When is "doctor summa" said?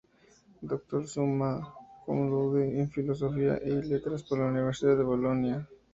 0.71-1.49